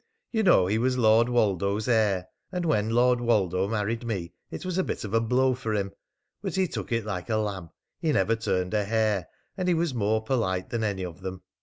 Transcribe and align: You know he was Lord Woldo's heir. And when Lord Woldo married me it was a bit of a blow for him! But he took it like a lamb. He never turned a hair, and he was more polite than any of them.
You 0.31 0.41
know 0.41 0.65
he 0.65 0.79
was 0.79 0.97
Lord 0.97 1.29
Woldo's 1.29 1.87
heir. 1.87 2.25
And 2.51 2.65
when 2.65 2.89
Lord 2.89 3.19
Woldo 3.19 3.67
married 3.69 4.03
me 4.03 4.33
it 4.49 4.65
was 4.65 4.79
a 4.79 4.83
bit 4.83 5.03
of 5.03 5.13
a 5.13 5.21
blow 5.21 5.53
for 5.53 5.75
him! 5.75 5.91
But 6.41 6.55
he 6.55 6.67
took 6.67 6.91
it 6.91 7.05
like 7.05 7.29
a 7.29 7.37
lamb. 7.37 7.69
He 7.99 8.11
never 8.11 8.35
turned 8.35 8.73
a 8.73 8.83
hair, 8.85 9.27
and 9.55 9.67
he 9.67 9.75
was 9.75 9.93
more 9.93 10.23
polite 10.23 10.71
than 10.71 10.83
any 10.83 11.05
of 11.05 11.21
them. 11.21 11.43